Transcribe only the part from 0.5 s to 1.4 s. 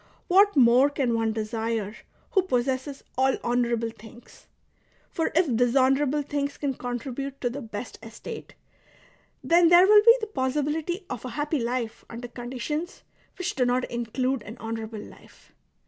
more can one